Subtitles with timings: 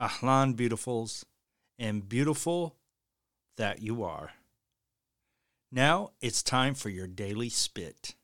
[0.00, 1.24] Ahlan, beautifuls,
[1.78, 2.76] and beautiful
[3.56, 4.32] that you are.
[5.72, 8.14] Now it's time for your daily spit.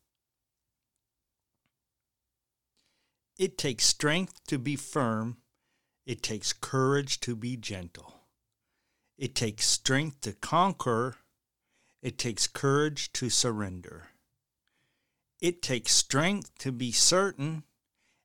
[3.38, 5.38] It takes strength to be firm.
[6.06, 8.20] It takes courage to be gentle.
[9.18, 11.16] It takes strength to conquer.
[12.02, 14.08] It takes courage to surrender.
[15.40, 17.64] It takes strength to be certain,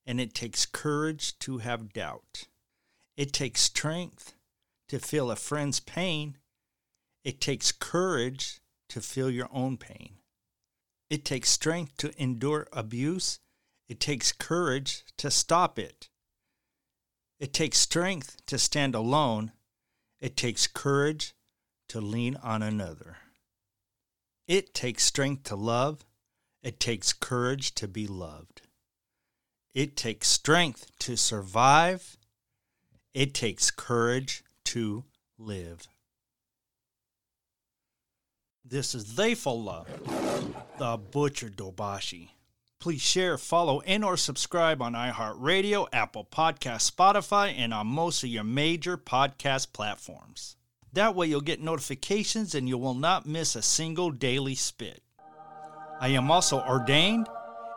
[0.06, 2.48] and it takes courage to have doubt.
[3.18, 4.36] It takes strength
[4.88, 6.38] to feel a friend's pain.
[7.24, 10.20] It takes courage to feel your own pain.
[11.10, 13.40] It takes strength to endure abuse.
[13.90, 16.10] It takes courage to stop it.
[17.40, 19.52] It takes strength to stand alone.
[20.20, 21.34] It takes courage
[21.90, 23.18] to lean on another.
[24.48, 26.06] It takes strength to love.
[26.62, 28.62] It takes courage to be loved.
[29.74, 32.18] It takes strength to survive.
[33.18, 35.04] It takes courage to
[35.40, 35.88] live.
[38.64, 39.88] This is Theyfullah,
[40.78, 42.30] the Butcher Dabashi.
[42.80, 48.30] Please share, follow, and or subscribe on iHeartRadio, Apple Podcast, Spotify, and on most of
[48.30, 50.56] your major podcast platforms.
[50.94, 55.02] That way you'll get notifications and you will not miss a single daily spit.
[56.00, 57.26] I am also ordained,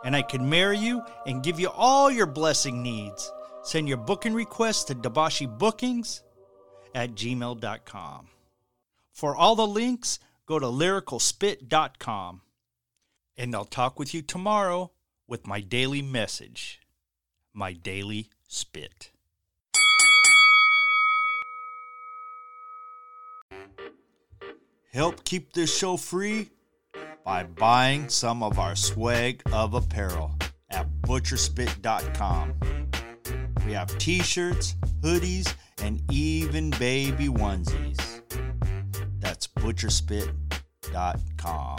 [0.05, 3.31] and I can marry you and give you all your blessing needs.
[3.63, 6.23] Send your booking request to Dabashi Bookings
[6.95, 8.27] at gmail.com.
[9.11, 12.41] For all the links, go to lyricalspit.com.
[13.37, 14.91] And I'll talk with you tomorrow
[15.27, 16.81] with my daily message,
[17.53, 19.11] my daily spit.
[24.91, 26.49] Help keep this show free
[27.23, 30.35] by buying some of our swag of apparel
[30.69, 32.80] at butcherspit.com.
[33.65, 35.51] We have t shirts, hoodies,
[35.83, 38.21] and even baby onesies.
[39.19, 41.77] That's butcherspit.com.